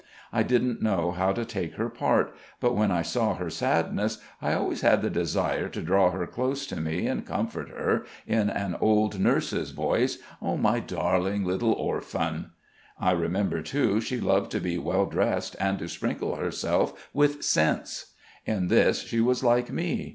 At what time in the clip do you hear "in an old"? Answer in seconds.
8.25-9.19